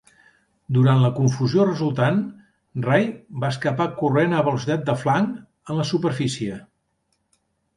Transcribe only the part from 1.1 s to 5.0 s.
confusió resultant, Ray va escapar corrent a velocitat de